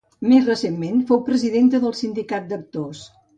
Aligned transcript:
Més 0.29 0.45
recentment, 0.47 1.03
fou 1.11 1.21
presidenta 1.27 1.83
del 1.85 1.95
Sindicat 2.01 2.49
d'Actors. 2.55 3.05